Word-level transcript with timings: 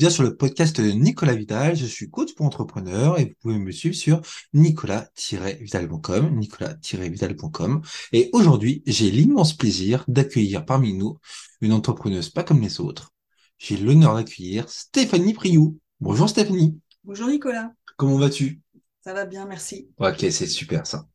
bien 0.00 0.08
sur 0.08 0.22
le 0.22 0.34
podcast 0.34 0.80
de 0.80 0.90
Nicolas 0.92 1.34
Vidal. 1.34 1.76
Je 1.76 1.84
suis 1.84 2.08
coach 2.08 2.34
pour 2.34 2.46
entrepreneurs 2.46 3.20
et 3.20 3.24
vous 3.26 3.34
pouvez 3.42 3.58
me 3.58 3.70
suivre 3.70 3.94
sur 3.94 4.22
nicolas-vidal.com, 4.54 6.38
nicolas-vidal.com. 6.38 7.82
Et 8.14 8.30
aujourd'hui, 8.32 8.82
j'ai 8.86 9.10
l'immense 9.10 9.54
plaisir 9.54 10.02
d'accueillir 10.08 10.64
parmi 10.64 10.94
nous 10.94 11.18
une 11.60 11.74
entrepreneuse 11.74 12.30
pas 12.30 12.44
comme 12.44 12.62
les 12.62 12.80
autres. 12.80 13.12
J'ai 13.58 13.76
l'honneur 13.76 14.14
d'accueillir 14.14 14.66
Stéphanie 14.70 15.34
Priou. 15.34 15.76
Bonjour 16.00 16.30
Stéphanie. 16.30 16.78
Bonjour 17.04 17.28
Nicolas. 17.28 17.70
Comment 17.98 18.16
vas-tu? 18.16 18.62
Ça 19.04 19.12
va 19.12 19.26
bien, 19.26 19.44
merci. 19.44 19.90
Ok, 19.98 20.20
c'est 20.30 20.46
super 20.46 20.86
ça. 20.86 21.08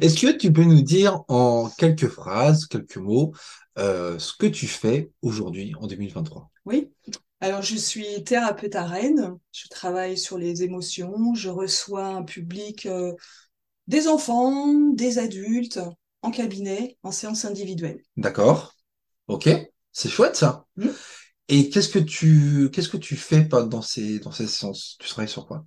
Est-ce 0.00 0.18
que 0.18 0.34
tu 0.34 0.50
peux 0.50 0.64
nous 0.64 0.80
dire 0.80 1.24
en 1.28 1.68
quelques 1.76 2.08
phrases, 2.08 2.64
quelques 2.64 2.96
mots, 2.96 3.34
euh, 3.78 4.18
ce 4.18 4.32
que 4.32 4.46
tu 4.46 4.66
fais 4.66 5.10
aujourd'hui 5.20 5.74
en 5.78 5.86
2023 5.86 6.50
Oui. 6.64 6.88
Alors, 7.44 7.60
je 7.60 7.76
suis 7.76 8.24
thérapeute 8.24 8.74
à 8.74 8.86
Rennes. 8.86 9.36
Je 9.52 9.68
travaille 9.68 10.16
sur 10.16 10.38
les 10.38 10.62
émotions. 10.62 11.34
Je 11.34 11.50
reçois 11.50 12.06
un 12.06 12.22
public 12.22 12.86
euh, 12.86 13.12
des 13.86 14.08
enfants, 14.08 14.72
des 14.94 15.18
adultes, 15.18 15.78
en 16.22 16.30
cabinet, 16.30 16.96
en 17.02 17.10
séance 17.10 17.44
individuelle. 17.44 18.00
D'accord. 18.16 18.74
Ok. 19.28 19.50
C'est 19.92 20.08
chouette 20.08 20.36
ça. 20.36 20.64
Hmm. 20.78 20.88
Et 21.48 21.68
qu'est-ce 21.68 21.90
que 21.90 21.98
tu 21.98 22.70
qu'est-ce 22.72 22.88
que 22.88 22.96
tu 22.96 23.14
fais 23.14 23.42
dans 23.42 23.82
ces 23.82 24.20
dans 24.20 24.32
ces 24.32 24.46
séances? 24.46 24.96
Tu 24.98 25.06
travailles 25.06 25.28
sur 25.28 25.46
quoi? 25.46 25.66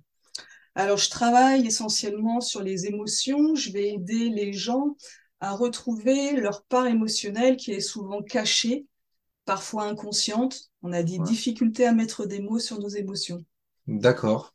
Alors, 0.74 0.98
je 0.98 1.10
travaille 1.10 1.64
essentiellement 1.64 2.40
sur 2.40 2.60
les 2.60 2.86
émotions. 2.86 3.54
Je 3.54 3.70
vais 3.70 3.90
aider 3.90 4.30
les 4.30 4.52
gens 4.52 4.96
à 5.38 5.52
retrouver 5.52 6.32
leur 6.32 6.64
part 6.64 6.88
émotionnelle 6.88 7.56
qui 7.56 7.70
est 7.70 7.78
souvent 7.80 8.20
cachée, 8.20 8.86
parfois 9.48 9.84
inconsciente. 9.84 10.70
On 10.82 10.92
a 10.92 11.02
des 11.02 11.18
Ouais. 11.18 11.24
difficultés 11.24 11.86
à 11.86 11.92
mettre 11.92 12.26
des 12.26 12.38
mots 12.40 12.58
sur 12.58 12.78
nos 12.78 12.88
émotions. 12.88 13.42
D'accord. 13.88 14.54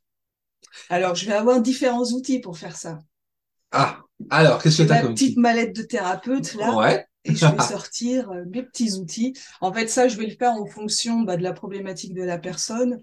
Alors, 0.89 1.16
je 1.16 1.25
vais 1.25 1.33
avoir 1.33 1.61
différents 1.61 2.05
outils 2.11 2.39
pour 2.39 2.58
faire 2.58 2.77
ça. 2.77 2.99
Ah, 3.71 4.02
alors 4.30 4.61
qu'est-ce 4.61 4.83
que 4.83 4.88
tu 4.88 4.94
as 4.94 5.02
comme 5.02 5.14
petite 5.16 5.38
mallette 5.38 5.75
de 5.75 5.81
thérapeute 5.81 6.53
là. 6.53 6.75
Ouais. 6.75 7.05
et 7.25 7.36
je 7.36 7.45
vais 7.45 7.59
sortir 7.64 8.30
euh, 8.31 8.44
mes 8.52 8.64
petits 8.64 8.94
outils. 8.94 9.33
En 9.61 9.73
fait, 9.73 9.88
ça, 9.88 10.08
je 10.08 10.16
vais 10.17 10.27
le 10.27 10.36
faire 10.36 10.52
en 10.52 10.67
fonction 10.67 11.21
bah, 11.21 11.38
de 11.38 11.44
la 11.44 11.53
problématique 11.53 12.14
de 12.14 12.23
la 12.23 12.38
personne. 12.38 13.02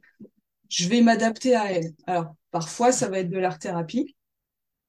Je 0.68 0.88
vais 0.88 1.00
m'adapter 1.02 1.56
à 1.56 1.72
elle. 1.72 1.92
Alors, 2.06 2.34
parfois, 2.52 2.92
ça 2.92 3.08
va 3.08 3.18
être 3.18 3.30
de 3.30 3.38
l'art-thérapie, 3.38 4.14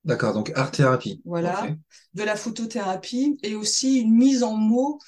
D'accord. 0.04 0.34
Donc 0.34 0.52
art 0.56 0.72
thérapie. 0.72 1.22
voilà, 1.26 1.68
de 2.16 2.24
la 2.24 2.36
photothérapie 2.36 3.38
et 3.44 3.56
aussi 3.56 4.00
une 4.00 4.16
mise 4.16 4.42
en 4.44 4.56
mots 4.56 5.00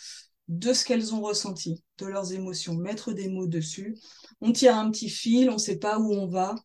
de 0.60 0.74
ce 0.74 0.86
qu'elles 0.86 1.14
ont 1.16 1.22
ressenti, 1.22 1.84
de 2.00 2.06
leurs 2.08 2.34
émotions, 2.34 2.76
mettre 2.76 3.14
des 3.14 3.30
mots 3.30 3.48
dessus. 3.48 3.98
On 4.42 4.52
tire 4.52 4.78
un 4.78 4.92
petit 4.92 5.10
fil, 5.10 5.50
on 5.50 5.54
ne 5.54 5.58
sait 5.60 5.80
pas 5.80 6.00
où 6.00 6.14
on 6.14 6.28
va, 6.28 6.56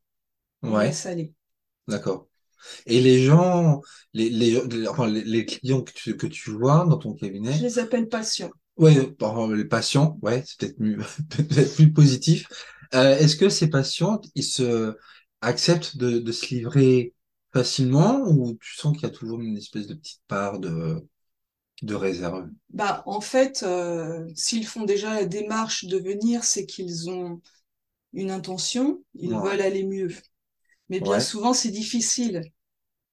on 0.67 0.77
Ouais. 0.77 0.79
laisse 0.79 1.07
aller. 1.07 1.35
D'accord. 1.89 2.29
Et 2.87 3.01
les 3.01 3.25
gens, 3.25 3.83
les 4.15 4.31
les 4.31 4.61
les, 4.69 4.89
enfin, 4.89 5.09
les, 5.09 5.25
les 5.25 5.47
clients 5.47 5.83
que 5.83 5.93
tu 5.93 6.17
que 6.17 6.27
tu 6.29 6.51
vois 6.53 6.87
dans 6.87 6.99
ton 6.99 7.15
Je 7.51 7.61
cabinet, 7.61 7.61
les 7.63 7.79
appelle 7.81 8.09
patients. 8.09 8.53
exemple, 8.81 9.55
les 9.55 9.65
patients, 9.65 10.19
ouais, 10.23 10.43
c'est 10.47 10.59
peut-être 10.59 10.81
mieux, 10.81 10.99
peut-être 11.31 11.75
plus 11.75 11.93
positif. 11.93 12.47
Euh, 12.95 13.17
est-ce 13.19 13.37
que 13.37 13.49
ces 13.49 13.69
patients, 13.71 14.21
ils 14.35 14.45
se 14.45 14.97
acceptent 15.41 15.97
de 15.97 16.19
de 16.19 16.33
se 16.33 16.55
livrer 16.55 17.15
facilement 17.53 18.23
ou 18.29 18.57
tu 18.61 18.77
sens 18.77 18.93
qu'il 18.95 19.03
y 19.05 19.07
a 19.07 19.11
toujours 19.11 19.41
une 19.41 19.57
espèce 19.57 19.87
de 19.87 19.95
petite 19.95 20.23
part 20.29 20.59
de 20.61 21.07
de 21.83 21.95
réserve? 21.95 22.49
Bah, 22.71 23.03
en 23.07 23.21
fait, 23.21 23.63
euh, 23.63 24.27
s'ils 24.35 24.67
font 24.67 24.85
déjà 24.85 25.15
la 25.15 25.25
démarche 25.25 25.85
de 25.87 25.99
venir, 25.99 26.45
c'est 26.45 26.67
qu'ils 26.67 27.09
ont 27.11 27.41
une 28.13 28.31
intention, 28.31 29.05
ils 29.15 29.35
Ouais. 29.35 29.41
veulent 29.41 29.63
aller 29.63 29.85
mieux. 29.85 30.09
Mais 30.91 31.01
bien 31.01 31.19
Ouais. 31.19 31.21
souvent, 31.21 31.55
c'est 31.55 31.71
difficile. 31.71 32.43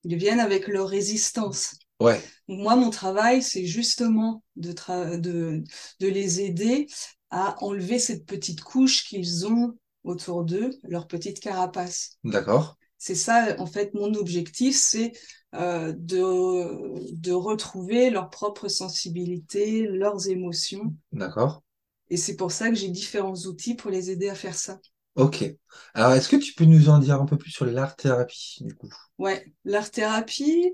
Ils 0.06 0.18
viennent 0.18 0.40
avec 0.42 0.68
leur 0.68 0.90
résistance. 0.90 1.76
Ouais. 2.00 2.22
Moi, 2.48 2.76
mon 2.76 2.92
travail, 2.92 3.44
c'est 3.44 3.66
justement 3.66 4.44
de, 4.58 4.74
tra- 4.74 5.20
de, 5.20 5.64
de 6.00 6.08
les 6.08 6.42
aider 6.42 6.88
à 7.32 7.64
enlever 7.64 8.00
cette 8.00 8.26
petite 8.26 8.62
couche 8.62 9.06
qu'ils 9.06 9.48
ont 9.48 9.78
autour 10.04 10.46
d'eux, 10.46 10.72
leur 10.84 11.08
petite 11.08 11.40
carapace. 11.42 12.20
D'accord. 12.26 12.76
C'est 12.98 13.16
ça, 13.16 13.56
en 13.60 13.66
fait, 13.66 13.94
mon 13.94 14.14
objectif, 14.16 14.76
c'est 14.76 15.12
euh, 15.54 15.94
de, 15.98 17.14
de 17.14 17.32
retrouver 17.32 18.10
leur 18.10 18.30
propre 18.30 18.68
sensibilité, 18.68 19.88
leurs 19.88 20.28
émotions. 20.28 20.96
D'accord. 21.12 21.64
Et 22.10 22.18
c'est 22.18 22.36
pour 22.36 22.52
ça 22.52 22.70
que 22.70 22.76
j'ai 22.76 22.90
différents 22.90 23.36
outils 23.46 23.76
pour 23.76 23.92
les 23.92 24.12
aider 24.12 24.30
à 24.30 24.36
faire 24.36 24.56
ça. 24.56 24.80
Ok. 25.16 25.46
Alors, 25.94 26.14
est-ce 26.14 26.30
que 26.30 26.36
tu 26.36 26.54
peux 26.54 26.66
nous 26.66 26.90
en 26.90 27.00
dire 27.00 27.22
un 27.22 27.26
peu 27.26 27.38
plus 27.38 27.52
sur 27.52 27.66
l'art 27.66 27.96
thérapie, 27.96 28.58
du 28.62 28.76
coup? 28.76 28.90
Ouais, 29.18 29.46
l'art-thérapie, 29.64 30.74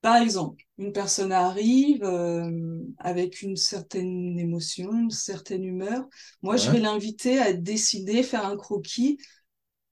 par 0.00 0.16
exemple, 0.16 0.64
une 0.78 0.92
personne 0.92 1.32
arrive 1.32 2.02
euh, 2.04 2.80
avec 2.98 3.42
une 3.42 3.56
certaine 3.56 4.38
émotion, 4.38 4.92
une 4.92 5.10
certaine 5.10 5.64
humeur. 5.64 6.06
Moi, 6.42 6.56
je 6.56 6.70
vais 6.70 6.80
l'inviter 6.80 7.38
à 7.38 7.52
dessiner, 7.52 8.22
faire 8.22 8.46
un 8.46 8.56
croquis, 8.56 9.18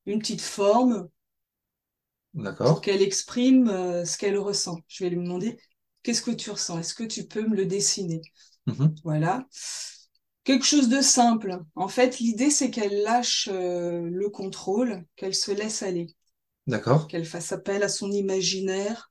une 0.07 0.19
petite 0.19 0.41
forme 0.41 1.09
pour 2.65 2.81
D'accord. 2.81 2.81
qu'elle 2.81 3.03
exprime 3.03 3.69
euh, 3.69 4.05
ce 4.05 4.19
qu'elle 4.19 4.39
ressent. 4.39 4.81
Je 4.89 5.05
vais 5.05 5.11
lui 5.11 5.19
demander, 5.19 5.59
qu'est-ce 6.03 6.23
que 6.23 6.31
tu 6.31 6.51
ressens? 6.51 6.79
Est-ce 6.81 6.95
que 6.95 7.05
tu 7.05 7.27
peux 7.27 7.47
me 7.47 7.57
le 7.57 7.67
dessiner? 7.67 8.23
Mhm. 8.67 8.97
Voilà. 9.05 9.47
Quelque 10.45 10.65
chose 10.65 10.89
de 10.89 11.01
simple. 11.03 11.59
En 11.75 11.89
fait, 11.89 12.19
l'idée, 12.21 12.51
c'est 12.51 12.71
qu'elle 12.71 13.03
lâche 13.03 13.49
euh, 13.53 14.01
le 14.11 14.31
contrôle, 14.31 15.05
qu'elle 15.17 15.35
se 15.35 15.51
laisse 15.51 15.83
aller, 15.83 16.07
D'accord. 16.69 17.09
qu'elle 17.09 17.27
fasse 17.27 17.53
appel 17.53 17.83
à 17.83 17.89
son 17.89 18.13
imaginaire, 18.13 19.11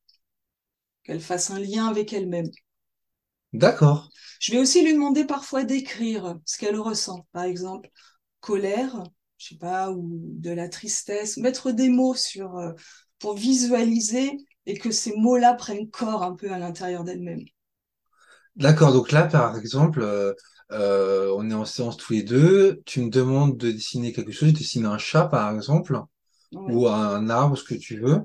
qu'elle 1.03 1.21
fasse 1.21 1.51
un 1.51 1.59
lien 1.59 1.87
avec 1.87 2.11
elle-même. 2.11 2.51
D'accord. 3.53 4.11
Je 4.39 4.51
vais 4.51 4.59
aussi 4.59 4.83
lui 4.83 4.93
demander 4.93 5.25
parfois 5.25 5.63
d'écrire 5.63 6.37
ce 6.45 6.57
qu'elle 6.57 6.77
ressent. 6.79 7.27
Par 7.31 7.43
exemple, 7.43 7.89
colère, 8.39 9.03
je 9.37 9.49
sais 9.49 9.57
pas, 9.57 9.91
ou 9.91 10.09
de 10.39 10.51
la 10.51 10.69
tristesse, 10.69 11.37
mettre 11.37 11.71
des 11.71 11.89
mots 11.89 12.15
sur, 12.15 12.57
euh, 12.57 12.73
pour 13.25 13.35
visualiser 13.37 14.37
et 14.67 14.77
que 14.77 14.91
ces 14.91 15.15
mots-là 15.17 15.55
prennent 15.55 15.89
corps 15.89 16.21
un 16.23 16.35
peu 16.35 16.51
à 16.51 16.59
l'intérieur 16.59 17.03
d'elle-même. 17.03 17.43
D'accord, 18.55 18.93
donc 18.93 19.11
là, 19.11 19.23
par 19.27 19.57
exemple, 19.57 20.01
euh, 20.01 20.33
euh, 20.71 21.33
on 21.35 21.49
est 21.49 21.53
en 21.53 21.65
séance 21.65 21.97
tous 21.97 22.13
les 22.13 22.23
deux, 22.23 22.81
tu 22.85 23.01
me 23.01 23.09
demandes 23.09 23.57
de 23.57 23.71
dessiner 23.71 24.13
quelque 24.13 24.31
chose, 24.31 24.53
de 24.53 24.57
dessiner 24.57 24.87
un 24.87 24.97
chat, 24.97 25.25
par 25.25 25.53
exemple, 25.53 25.99
Ouais. 26.51 26.79
ou 26.79 26.87
un 26.89 27.29
arbre, 27.29 27.57
ce 27.57 27.63
que 27.65 27.75
tu 27.75 27.99
veux. 27.99 28.21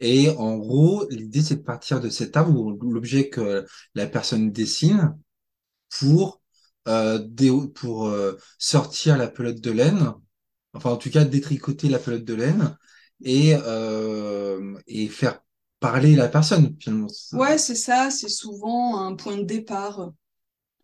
Et 0.00 0.30
en 0.38 0.56
gros, 0.58 1.06
l'idée, 1.10 1.42
c'est 1.42 1.56
de 1.58 1.62
partir 1.62 2.00
de 2.00 2.10
cet 2.10 2.36
arbre 2.36 2.58
ou 2.60 2.72
l'objet 2.92 3.30
que 3.30 3.66
la 3.94 4.06
personne 4.06 4.52
dessine 4.52 5.16
pour, 5.98 6.42
euh, 6.88 7.18
dé- 7.18 7.52
pour 7.74 8.06
euh, 8.08 8.34
sortir 8.58 9.16
la 9.16 9.28
pelote 9.28 9.60
de 9.60 9.70
laine, 9.70 10.12
enfin, 10.74 10.90
en 10.90 10.96
tout 10.96 11.10
cas, 11.10 11.24
détricoter 11.24 11.88
la 11.88 11.98
pelote 11.98 12.24
de 12.24 12.34
laine 12.34 12.76
et, 13.22 13.54
euh, 13.56 14.74
et 14.86 15.08
faire 15.08 15.40
parler 15.80 16.16
la 16.16 16.28
personne, 16.28 16.76
finalement. 16.80 17.08
Ouais, 17.32 17.56
c'est 17.58 17.76
ça, 17.76 18.10
c'est 18.10 18.28
souvent 18.28 18.98
un 18.98 19.14
point 19.14 19.36
de 19.36 19.42
départ. 19.44 20.12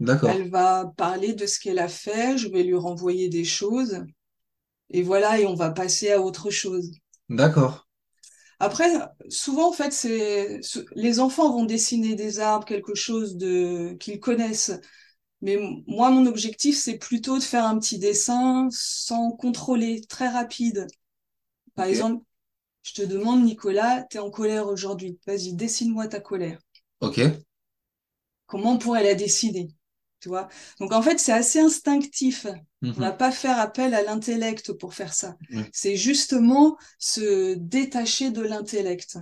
D'accord. 0.01 0.37
Elle 0.37 0.51
va 0.51 0.93
parler 0.97 1.33
de 1.35 1.47
ce 1.47 1.61
qu'elle 1.61 1.79
a 1.79 1.89
fait, 1.89 2.37
je 2.39 2.49
vais 2.49 2.65
lui 2.65 2.75
renvoyer 2.77 3.29
des 3.29 3.45
choses, 3.45 4.05
et 4.91 5.03
voilà, 5.03 5.41
et 5.41 5.47
on 5.47 5.55
va 5.55 5.71
passer 5.73 6.13
à 6.13 6.21
autre 6.23 6.51
chose. 6.51 6.93
D'accord. 7.29 7.83
Après, 8.61 8.87
souvent, 9.29 9.69
en 9.71 9.73
fait, 9.73 9.93
c'est 9.93 10.63
ce- 10.63 10.81
les 10.95 11.19
enfants 11.21 11.51
vont 11.53 11.65
dessiner 11.65 12.15
des 12.15 12.39
arbres, 12.41 12.65
quelque 12.67 12.95
chose 12.95 13.37
de 13.37 13.95
qu'ils 14.01 14.21
connaissent. 14.21 14.73
Mais 15.43 15.59
moi, 15.89 16.11
mon 16.11 16.27
objectif, 16.27 16.79
c'est 16.79 16.99
plutôt 16.99 17.39
de 17.39 17.45
faire 17.45 17.67
un 17.67 17.79
petit 17.79 17.99
dessin 17.99 18.69
sans 18.73 19.33
contrôler, 19.33 20.03
très 20.09 20.29
rapide. 20.29 20.87
Par 21.75 21.87
exemple, 21.87 22.25
je 22.83 22.95
te 22.95 23.03
demande, 23.03 23.45
Nicolas, 23.45 24.05
t'es 24.05 24.19
en 24.19 24.31
colère 24.31 24.69
aujourd'hui. 24.69 25.19
Vas-y, 25.27 25.55
dessine-moi 25.55 26.09
ta 26.09 26.21
colère. 26.21 26.61
Ok. 27.01 27.19
Comment 28.47 28.73
on 28.73 28.79
pourrait 28.79 29.03
la 29.05 29.15
dessiner? 29.15 29.69
Tu 30.21 30.29
vois? 30.29 30.49
Donc, 30.79 30.93
en 30.93 31.03
fait, 31.03 31.19
c'est 31.19 31.33
assez 31.33 31.59
instinctif. 31.59 32.47
On 32.83 32.89
Mhm. 32.89 32.95
va 32.95 33.13
pas 33.13 33.33
faire 33.33 33.59
appel 33.59 33.95
à 33.95 34.03
l'intellect 34.03 34.73
pour 34.73 34.95
faire 34.95 35.15
ça. 35.15 35.37
Ouais. 35.53 35.69
C'est 35.73 35.97
justement 35.97 36.77
se 36.99 37.55
détacher 37.55 38.31
de 38.31 38.43
l'intellect. 38.43 39.19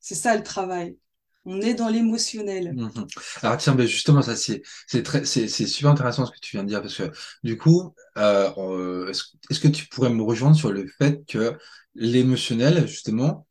C'est 0.00 0.14
ça 0.14 0.36
le 0.36 0.42
travail. 0.42 0.96
On 1.44 1.60
est 1.60 1.74
dans 1.74 1.88
l'émotionnel. 1.88 2.72
Mhm. 2.74 3.06
Alors 3.42 3.56
tiens, 3.56 3.74
ben 3.74 3.86
justement, 3.86 4.22
ça 4.22 4.36
c'est 4.36 4.62
c'est 4.86 5.48
super 5.66 5.90
intéressant 5.90 6.26
ce 6.26 6.32
que 6.32 6.38
tu 6.40 6.56
viens 6.56 6.62
de 6.62 6.68
dire 6.68 6.80
parce 6.80 6.96
que 6.96 7.10
du 7.42 7.58
coup, 7.58 7.94
euh, 8.16 9.10
est-ce 9.50 9.60
que 9.60 9.68
tu 9.68 9.86
pourrais 9.88 10.10
me 10.10 10.22
rejoindre 10.22 10.56
sur 10.56 10.70
le 10.72 10.86
fait 10.98 11.26
que 11.26 11.58
l'émotionnel 11.94 12.86
justement 12.86 13.46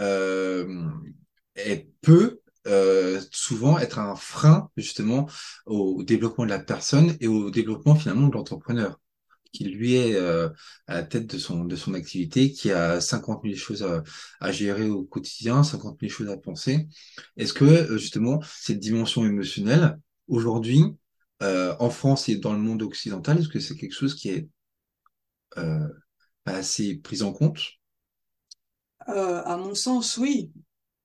euh, 0.00 0.66
peut 2.02 2.40
euh, 2.66 3.20
souvent 3.32 3.78
être 3.78 3.98
un 3.98 4.16
frein 4.16 4.70
justement 4.76 5.26
au 5.66 6.02
développement 6.02 6.44
de 6.44 6.50
la 6.50 6.58
personne 6.58 7.16
et 7.20 7.28
au 7.28 7.50
développement 7.50 7.94
finalement 7.94 8.28
de 8.28 8.34
l'entrepreneur? 8.34 8.98
Qui 9.56 9.64
lui 9.64 9.94
est 9.94 10.14
euh, 10.16 10.48
à 10.86 10.94
la 10.94 11.02
tête 11.02 11.26
de 11.26 11.38
son, 11.38 11.64
de 11.64 11.76
son 11.76 11.94
activité, 11.94 12.52
qui 12.52 12.70
a 12.70 13.00
50 13.00 13.42
000 13.44 13.54
choses 13.56 13.86
à, 14.40 14.52
gérer 14.52 14.88
au 14.88 15.04
quotidien, 15.04 15.62
50 15.62 15.98
000 16.00 16.12
choses 16.12 16.28
à 16.28 16.36
penser. 16.36 16.86
Est-ce 17.36 17.54
que 17.54 17.64
euh, 17.64 17.98
justement 17.98 18.40
cette 18.42 18.80
dimension 18.80 19.24
émotionnelle, 19.24 19.98
aujourd'hui, 20.28 20.82
euh, 21.42 21.74
en 21.78 21.90
France 21.90 22.28
et 22.28 22.36
dans 22.36 22.52
le 22.52 22.58
monde 22.58 22.82
occidental, 22.82 23.38
est-ce 23.38 23.48
que 23.48 23.60
c'est 23.60 23.76
quelque 23.76 23.94
chose 23.94 24.14
qui 24.14 24.28
est 24.30 24.48
euh, 25.56 25.88
assez 26.44 26.96
pris 26.96 27.22
en 27.22 27.32
compte? 27.32 27.60
À 29.00 29.56
mon 29.56 29.74
sens, 29.74 30.18
oui. 30.18 30.50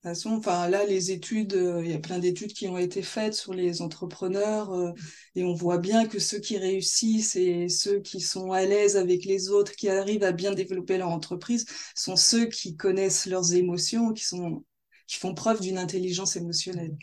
De 0.03 0.09
toute 0.09 0.15
façon, 0.17 0.31
enfin 0.31 0.67
là, 0.67 0.83
les 0.85 1.11
études, 1.11 1.53
euh, 1.53 1.81
il 1.85 1.91
y 1.91 1.93
a 1.93 1.99
plein 1.99 2.17
d'études 2.17 2.53
qui 2.53 2.67
ont 2.67 2.79
été 2.79 3.03
faites 3.03 3.35
sur 3.35 3.53
les 3.53 3.83
entrepreneurs 3.83 4.73
euh, 4.73 4.91
et 5.35 5.43
on 5.43 5.53
voit 5.53 5.77
bien 5.77 6.07
que 6.07 6.17
ceux 6.17 6.39
qui 6.39 6.57
réussissent 6.57 7.35
et 7.35 7.69
ceux 7.69 7.99
qui 7.99 8.19
sont 8.19 8.51
à 8.51 8.65
l'aise 8.65 8.97
avec 8.97 9.25
les 9.25 9.49
autres, 9.49 9.73
qui 9.73 9.89
arrivent 9.89 10.23
à 10.23 10.31
bien 10.31 10.53
développer 10.53 10.97
leur 10.97 11.09
entreprise, 11.09 11.67
sont 11.95 12.15
ceux 12.15 12.45
qui 12.47 12.75
connaissent 12.75 13.27
leurs 13.27 13.53
émotions, 13.53 14.11
qui 14.11 14.23
sont, 14.25 14.65
qui 15.05 15.17
font 15.17 15.35
preuve 15.35 15.61
d'une 15.61 15.77
intelligence 15.77 16.35
émotionnelle. 16.35 16.97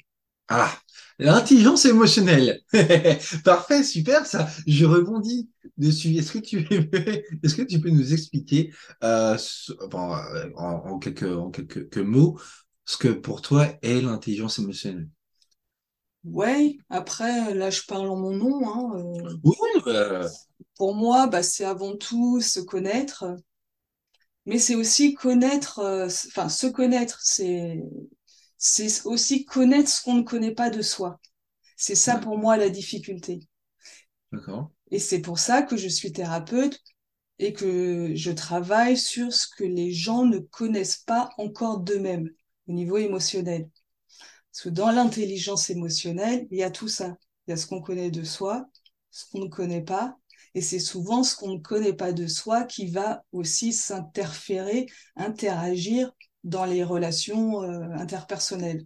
Ah, 0.49 0.73
l'intelligence 1.19 1.85
émotionnelle. 1.85 2.63
Parfait, 3.45 3.83
super, 3.85 4.25
ça. 4.25 4.49
Je 4.67 4.87
rebondis 4.87 5.51
dessus. 5.77 6.17
Est-ce 6.17 6.33
que 6.33 6.39
tu, 6.39 6.59
est-ce 7.43 7.55
que 7.55 7.63
tu 7.63 7.81
peux 7.81 7.91
nous 7.91 8.15
expliquer, 8.15 8.73
euh, 9.05 9.37
euh, 9.71 10.51
en, 10.57 10.65
en 10.65 10.99
quelques, 10.99 11.23
en 11.25 11.51
quelques 11.51 11.91
que 11.91 12.01
mots, 12.01 12.39
ce 12.89 12.97
que 12.97 13.07
pour 13.07 13.41
toi 13.41 13.69
est 13.83 14.01
l'intelligence 14.03 14.59
émotionnelle? 14.59 15.09
Ouais, 16.25 16.77
après, 16.91 17.55
là, 17.55 17.71
je 17.71 17.83
parle 17.83 18.09
en 18.09 18.15
mon 18.17 18.31
nom, 18.33 18.69
hein, 18.69 18.93
euh, 19.01 19.37
Oui, 19.43 19.57
euh, 19.89 20.29
pour 20.77 20.95
moi, 20.95 21.27
bah, 21.27 21.43
c'est 21.43 21.65
avant 21.67 21.95
tout 21.99 22.41
se 22.41 22.59
connaître, 22.61 23.37
mais 24.47 24.59
c'est 24.59 24.75
aussi 24.75 25.15
connaître, 25.15 25.79
euh, 25.81 26.07
enfin, 26.29 26.49
se 26.49 26.67
connaître, 26.67 27.21
c'est 27.23 27.83
c'est 28.59 29.07
aussi 29.07 29.45
connaître 29.45 29.91
ce 29.91 30.03
qu'on 30.03 30.15
ne 30.15 30.23
connaît 30.23 30.55
pas 30.55 30.71
de 30.71 30.83
soi. 30.83 31.21
C'est 31.77 31.95
ça 31.97 32.17
ouais, 32.17 32.19
pour 32.19 32.39
moi 32.39 32.57
la 32.59 32.71
difficulté. 32.71 33.41
d'accord, 34.33 34.71
Et 34.91 34.99
c'est 34.99 35.21
pour 35.23 35.39
ça 35.39 35.63
que 35.63 35.77
je 35.79 35.89
suis 35.89 36.13
thérapeute 36.13 36.79
et 37.39 37.53
que 37.55 38.13
je 38.15 38.31
travaille 38.33 38.97
sur 38.99 39.33
ce 39.33 39.47
que 39.49 39.65
les 39.65 39.93
gens 39.93 40.25
ne 40.27 40.39
connaissent 40.41 40.99
pas 41.07 41.31
encore 41.39 41.81
d'eux-mêmes 41.81 42.31
au 42.69 42.73
niveau 42.73 42.99
émotionnel. 42.99 43.69
Parce 44.53 44.65
que 44.65 44.69
dans 44.71 44.91
l'intelligence 44.91 45.71
émotionnelle, 45.71 46.47
il 46.51 46.59
y 46.59 46.63
a 46.63 46.71
tout 46.71 46.89
ça. 46.89 47.17
Il 47.47 47.51
y 47.51 47.55
a 47.55 47.57
ce 47.57 47.67
qu'on 47.67 47.81
connaît 47.81 48.11
de 48.11 48.25
soi, 48.25 48.67
ce 49.11 49.25
qu'on 49.31 49.41
ne 49.41 49.49
connaît 49.49 49.83
pas. 49.83 50.17
Et 50.55 50.61
c'est 50.61 50.79
souvent 50.81 51.23
ce 51.23 51.37
qu'on 51.37 51.55
ne 51.55 51.61
connaît 51.61 51.93
pas 51.93 52.13
de 52.13 52.27
soi 52.27 52.65
qui 52.65 52.89
va 52.91 53.23
aussi 53.33 53.73
s'interférer, 53.73 54.87
interagir 55.17 56.11
dans 56.45 56.65
les 56.65 56.85
relations 56.85 57.63
euh, 57.63 57.83
interpersonnelles. 57.95 58.85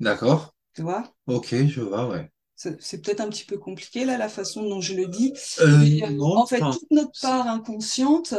d'accord. 0.00 0.54
Tu 0.74 0.82
vois? 0.82 1.12
Ok, 1.26 1.54
je 1.66 1.80
vois, 1.80 2.08
ouais. 2.08 2.30
C'est 2.54 3.00
peut-être 3.00 3.20
un 3.20 3.28
petit 3.30 3.46
peu 3.46 3.56
compliqué 3.56 4.04
là, 4.04 4.18
la 4.18 4.28
façon 4.28 4.62
dont 4.62 4.82
je 4.82 4.94
le 4.94 5.06
dis, 5.06 5.32
Euh, 5.60 5.78
mais 5.78 6.10
non, 6.10 6.36
en 6.36 6.46
fait, 6.46 6.60
toute 6.60 6.90
notre 6.90 7.18
part 7.20 7.46
inconsciente, 7.48 8.34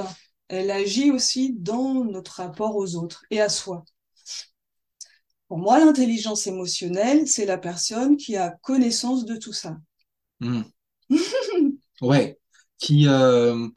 elle 0.48 0.70
agit 0.70 1.10
aussi 1.10 1.54
dans 1.58 2.06
notre 2.06 2.34
rapport 2.34 2.76
aux 2.76 2.96
autres 2.96 3.24
et 3.32 3.42
à 3.42 3.50
soi. 3.50 3.84
Pour 5.52 5.58
moi, 5.60 5.80
l'intelligence 5.80 6.48
émotionnelle, 6.48 7.28
c'est 7.28 7.46
la 7.46 7.58
personne 7.58 8.16
qui 8.16 8.38
a 8.38 8.52
connaissance 8.62 9.26
de 9.26 9.36
tout 9.36 9.52
ça. 9.52 9.76
hmm, 10.40 10.62
ouais, 12.02 12.40
qui, 12.78 13.06
euh, 13.10 13.68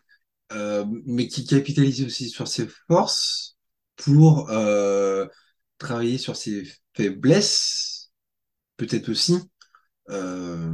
euh, 0.52 0.84
mais 1.06 1.28
qui 1.28 1.44
capitalise 1.44 2.04
aussi 2.04 2.30
sur 2.30 2.48
ses 2.48 2.68
forces 2.86 3.56
pour 3.96 4.50
euh, 4.50 5.26
travailler 5.78 6.16
sur 6.16 6.36
ses 6.36 6.62
faiblesses, 6.94 8.12
peut-être 8.76 9.08
aussi. 9.08 9.38
Euh, 10.10 10.72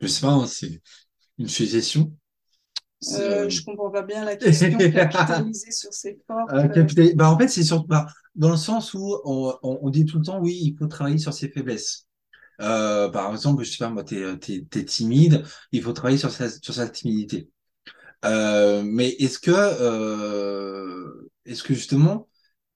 je 0.00 0.06
sais 0.06 0.20
pas, 0.20 0.32
hein, 0.32 0.46
c'est 0.46 0.82
une 1.38 1.48
suggestion. 1.48 2.17
Euh, 3.06 3.48
je 3.48 3.62
comprends 3.64 3.90
pas 3.90 4.02
bien 4.02 4.24
la 4.24 4.36
question, 4.36 4.78
capitaliser 4.92 5.70
sur 5.70 5.92
ses 5.92 6.18
forces. 6.26 6.54
euh, 6.64 7.14
bah, 7.14 7.30
en 7.30 7.38
fait, 7.38 7.48
c'est 7.48 7.62
sur, 7.62 7.84
bah, 7.84 8.06
dans 8.34 8.50
le 8.50 8.56
sens 8.56 8.94
où 8.94 9.16
on, 9.24 9.54
on, 9.62 9.78
on 9.82 9.90
dit 9.90 10.04
tout 10.06 10.18
le 10.18 10.24
temps, 10.24 10.40
oui, 10.40 10.58
il 10.62 10.76
faut 10.76 10.86
travailler 10.86 11.18
sur 11.18 11.32
ses 11.32 11.48
faiblesses. 11.48 12.06
Euh, 12.60 13.08
par 13.10 13.32
exemple, 13.32 13.64
je 13.64 13.70
sais 13.72 13.78
pas, 13.78 13.90
moi, 13.90 14.04
t'es, 14.04 14.38
t'es 14.38 14.84
timide, 14.84 15.44
il 15.72 15.82
faut 15.82 15.92
travailler 15.92 16.18
sur 16.18 16.30
sa, 16.30 16.48
sur 16.50 16.74
sa 16.74 16.88
timidité. 16.88 17.50
Euh, 18.24 18.82
mais 18.84 19.10
est-ce 19.10 19.38
que, 19.38 19.52
euh, 19.54 21.30
est-ce 21.44 21.62
que 21.62 21.74
justement, 21.74 22.28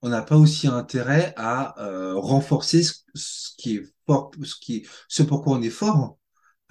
on 0.03 0.09
n'a 0.11 0.23
pas 0.23 0.37
aussi 0.37 0.69
intérêt 0.69 1.35
à 1.37 1.81
euh, 1.85 2.15
renforcer 2.17 2.83
ce, 2.83 2.95
ce 3.15 3.51
qui 3.59 3.77
est 3.77 3.85
fort, 4.07 4.31
ce 4.45 4.55
qui, 4.57 4.87
ce 5.09 5.23
pourquoi 5.23 5.55
on 5.59 5.63
est 5.63 5.71
fort, 5.71 6.19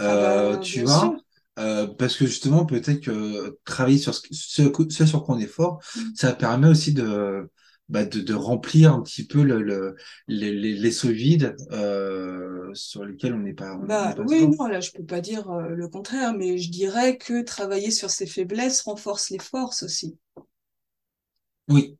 Ah 0.05 0.17
bah, 0.17 0.57
tu 0.59 0.87
sûr. 0.87 1.13
Euh, 1.59 1.87
parce 1.87 2.15
que 2.17 2.25
justement, 2.25 2.65
peut-être 2.65 3.01
que 3.01 3.59
travailler 3.65 3.97
sur 3.97 4.13
ce, 4.15 4.21
ce, 4.31 4.71
ce 4.89 5.05
sur 5.05 5.23
quoi 5.23 5.35
on 5.35 5.39
est 5.39 5.47
fort, 5.47 5.81
ça 6.15 6.33
permet 6.33 6.67
aussi 6.67 6.93
de, 6.93 7.49
bah, 7.89 8.05
de, 8.05 8.21
de 8.21 8.33
remplir 8.33 8.93
un 8.93 9.01
petit 9.01 9.27
peu 9.27 9.43
le, 9.43 9.61
le, 9.61 9.95
les, 10.27 10.53
les, 10.53 10.73
les 10.75 10.91
seaux 10.91 11.09
vides 11.11 11.55
euh, 11.71 12.73
sur 12.73 13.03
lesquels 13.05 13.33
on 13.33 13.39
n'est 13.39 13.53
pas, 13.53 13.75
on 13.75 13.87
Bah 13.87 14.13
pas 14.13 14.23
oui, 14.25 14.47
non, 14.47 14.65
là 14.67 14.79
je 14.79 14.91
peux 14.91 15.05
pas 15.05 15.21
dire 15.21 15.49
euh, 15.51 15.69
le 15.69 15.87
contraire, 15.89 16.33
mais 16.33 16.57
je 16.57 16.69
dirais 16.71 17.17
que 17.17 17.41
travailler 17.43 17.91
sur 17.91 18.09
ses 18.09 18.25
faiblesses 18.27 18.81
renforce 18.81 19.29
les 19.29 19.39
forces 19.39 19.83
aussi. 19.83 20.17
Oui, 21.67 21.97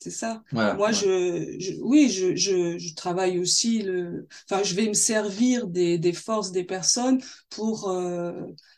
C'est 0.00 0.10
ça. 0.10 0.42
voilà, 0.50 0.72
Moi, 0.72 0.92
ouais. 0.92 0.92
je, 0.92 1.56
je 1.58 1.72
oui, 1.82 2.08
je, 2.08 2.36
je, 2.36 2.78
je 2.78 2.94
travaille 2.94 3.38
aussi 3.40 3.82
le, 3.82 4.28
enfin, 4.48 4.62
je 4.62 4.74
vais 4.74 4.86
me 4.88 4.92
servir 4.94 5.66
des, 5.66 5.98
des 5.98 6.12
forces 6.12 6.52
des 6.52 6.62
personnes 6.64 7.20
pour 7.50 7.88
euh, 7.90 8.32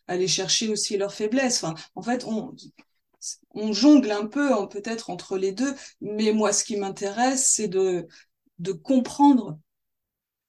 aller 0.09 0.29
chercher 0.29 0.69
aussi 0.71 0.97
leurs 0.97 1.13
faiblesses. 1.13 1.63
Enfin, 1.63 1.75
en 1.95 2.03
fait, 2.03 2.25
on, 2.25 2.55
on 3.55 3.73
jongle 3.73 4.11
un 4.13 4.27
peu 4.27 4.53
hein, 4.53 4.67
peut-être 4.67 5.11
entre 5.11 5.37
les 5.39 5.53
deux, 5.53 5.75
mais 6.01 6.33
moi, 6.33 6.53
ce 6.53 6.65
qui 6.65 6.77
m'intéresse, 6.77 7.51
c'est 7.55 7.69
de, 7.69 8.07
de 8.59 8.73
comprendre 8.73 9.59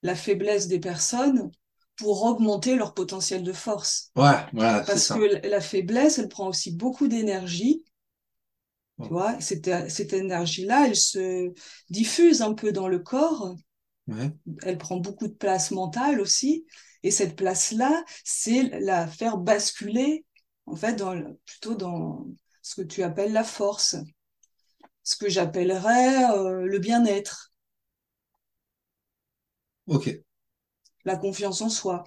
la 0.04 0.16
faiblesse 0.16 0.68
des 0.68 0.80
personnes 0.80 1.52
pour 1.98 2.24
augmenter 2.26 2.76
leur 2.76 2.94
potentiel 2.94 3.44
de 3.44 3.54
force. 3.54 4.12
Ouais, 4.16 4.46
voilà, 4.54 4.86
c'est 4.86 5.00
Parce 5.00 5.10
que 5.10 5.20
ça. 5.20 5.20
la 5.20 5.40
la 5.42 5.62
faiblesse, 5.62 6.20
elle 6.20 6.30
prend 6.30 6.50
aussi 6.50 6.72
beaucoup 6.76 7.08
d'énergie. 7.08 7.84
Tu 9.02 9.14
vois, 9.14 9.40
cette, 9.42 9.70
cette 9.90 10.14
énergie-là, 10.14 10.88
elle 10.88 10.96
se 10.96 11.52
diffuse 11.90 12.42
un 12.42 12.54
peu 12.54 12.72
dans 12.72 12.88
le 12.88 13.00
corps, 13.00 13.56
Ouais, 14.08 14.32
elle 14.64 14.78
prend 14.78 14.98
beaucoup 14.98 15.28
de 15.28 15.34
place 15.34 15.72
mentale 15.72 16.20
aussi, 16.20 16.66
et 17.04 17.12
cette 17.12 17.36
place-là, 17.36 18.04
c'est 18.24 18.64
la 18.80 19.08
faire 19.08 19.38
basculer, 19.38 20.26
en 20.66 20.76
fait, 20.76 20.96
dans, 20.96 21.16
plutôt 21.46 21.76
dans 21.76 22.28
ce 22.62 22.76
que 22.82 22.88
tu 22.88 23.04
appelles 23.04 23.34
la 23.34 23.44
force, 23.44 23.96
ce 25.04 25.16
que 25.16 25.30
j'appellerais 25.30 26.32
euh, 26.36 26.66
le 26.66 26.80
bien-être, 26.80 27.54
ok, 29.86 30.08
la 31.06 31.16
confiance 31.16 31.62
en 31.62 31.70
soi, 31.70 32.04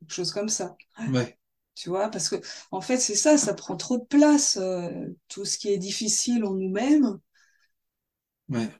quelque 0.00 0.12
chose 0.12 0.32
comme 0.32 0.48
ça. 0.48 0.76
ouais, 1.06 1.35
Tu 1.76 1.90
vois, 1.90 2.10
parce 2.10 2.30
que 2.30 2.36
en 2.72 2.82
fait, 2.82 2.98
c'est 2.98 3.16
ça, 3.16 3.38
ça 3.38 3.54
prend 3.54 3.76
trop 3.78 3.98
de 3.98 4.04
place, 4.04 4.58
euh, 4.58 4.90
tout 5.28 5.46
ce 5.46 5.58
qui 5.58 5.70
est 5.70 5.78
difficile 5.78 6.44
en 6.46 6.54
nous-mêmes. 6.54 7.20
ouais. 8.48 8.70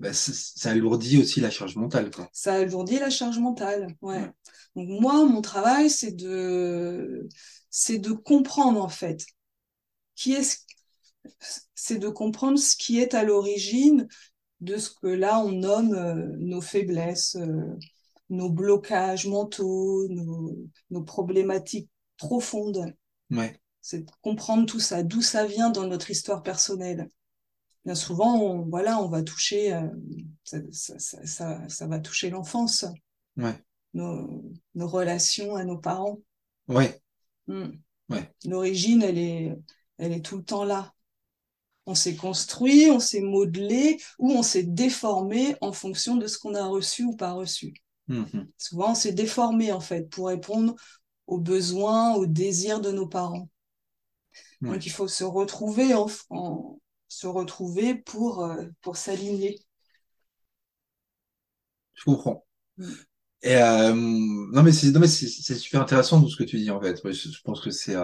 Bah, 0.00 0.12
ça, 0.12 0.70
alourdit 0.70 1.16
aussi 1.18 1.40
la 1.40 1.50
charge 1.50 1.76
mentale, 1.76 2.10
quoi. 2.10 2.30
ça 2.32 2.54
alourdit 2.54 2.98
la 2.98 3.10
charge 3.10 3.38
mentale. 3.38 3.96
Ouais. 4.02 4.18
Ouais, 4.18 4.32
Donc 4.76 4.88
moi, 5.00 5.24
mon 5.26 5.42
travail, 5.42 5.90
c'est 5.90 6.12
de, 6.12 7.28
c'est 7.70 7.98
de 7.98 8.12
comprendre 8.12 8.82
en 8.82 8.88
fait 8.88 9.24
qui 10.16 10.34
est, 10.34 10.42
ce- 10.44 10.58
c'est 11.74 11.98
de 11.98 12.08
comprendre 12.08 12.58
ce 12.58 12.76
qui 12.76 12.98
est 13.00 13.14
à 13.14 13.24
l'origine 13.24 14.08
de 14.60 14.78
ce 14.78 14.90
que 14.90 15.08
là 15.08 15.40
on 15.40 15.52
nomme 15.52 15.94
euh, 15.94 16.36
nos 16.38 16.60
faiblesses, 16.60 17.36
euh, 17.36 17.76
nos 18.32 18.50
blocages 18.50 19.26
mentaux, 19.28 20.08
nos, 20.08 20.56
nos 20.90 21.02
problématiques 21.04 21.90
profondes. 22.18 22.94
ouais, 23.30 23.60
C'est 23.82 24.06
de 24.06 24.10
comprendre 24.22 24.66
tout 24.66 24.80
ça, 24.80 25.02
d'où 25.02 25.22
ça 25.22 25.46
vient 25.46 25.70
dans 25.70 25.86
notre 25.86 26.10
histoire 26.10 26.42
personnelle. 26.42 27.08
Bien 27.84 27.94
souvent, 27.96 28.40
on, 28.40 28.68
voilà, 28.68 29.00
on 29.02 29.08
va 29.08 29.22
toucher, 29.22 29.74
euh, 29.74 29.88
ça, 30.44 30.58
ça, 30.72 30.98
ça, 30.98 31.26
ça, 31.26 31.68
ça 31.68 31.86
va 31.88 32.00
toucher 32.00 32.30
l'enfance 32.30 32.86
ouais, 33.36 33.64
nos, 33.94 34.42
nos 34.74 34.86
relations 34.88 35.56
à 35.56 35.64
nos 35.64 35.78
parents. 35.78 36.18
ouais, 36.68 37.00
Hmm. 37.46 37.70
ouais, 38.08 38.32
L'origine, 38.44 39.02
elle 39.02 39.18
est, 39.18 39.56
elle 39.98 40.12
est 40.12 40.24
tout 40.24 40.36
le 40.36 40.44
temps 40.44 40.64
là. 40.64 40.92
On 41.86 41.94
s'est 41.94 42.16
construit, 42.16 42.90
on 42.90 43.00
s'est 43.00 43.20
modelé 43.22 43.98
ou 44.18 44.32
on 44.32 44.42
s'est 44.42 44.64
déformé 44.64 45.56
en 45.60 45.72
fonction 45.72 46.16
de 46.16 46.26
ce 46.26 46.38
qu'on 46.38 46.54
a 46.54 46.66
reçu 46.66 47.04
ou 47.04 47.16
pas 47.16 47.32
reçu. 47.32 47.74
Mhm, 48.12 48.48
Souvent, 48.58 48.92
on 48.92 48.94
s'est 48.94 49.12
déformé 49.12 49.72
en 49.72 49.80
fait 49.80 50.08
pour 50.08 50.28
répondre 50.28 50.74
aux 51.26 51.38
besoins, 51.38 52.14
aux 52.14 52.26
désirs 52.26 52.80
de 52.80 52.92
nos 52.92 53.06
parents. 53.06 53.48
Donc 54.60 54.86
il 54.86 54.90
faut 54.90 55.08
se 55.08 55.24
retrouver 55.24 55.92
en, 55.94 56.08
se 57.08 57.26
retrouver 57.26 57.94
pour 57.94 58.44
euh, 58.44 58.64
pour 58.80 58.96
s'aligner. 58.96 59.58
Je 61.94 62.04
comprends. 62.04 62.46
Mm. 62.78 62.92
Et 63.44 63.56
euh, 63.56 63.92
non 63.92 64.62
mais 64.62 64.72
c'est 64.72 65.58
super 65.58 65.82
intéressant 65.82 66.22
tout 66.22 66.28
ce 66.28 66.36
que 66.36 66.44
tu 66.44 66.58
dis 66.58 66.70
en 66.70 66.80
fait. 66.80 67.00
Je, 67.04 67.42
pense 67.42 67.60
que 67.60 67.70
c'est 67.70 67.96